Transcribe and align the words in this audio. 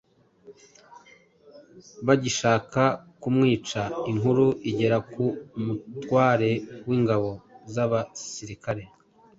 Bagishaka 2.05 2.81
kumwica, 3.21 3.81
inkuru 4.11 4.45
igera 4.69 4.97
ku 5.11 5.23
mutware 5.65 6.49
w’ingabo 6.87 7.29
z’abasirikare, 7.73 8.83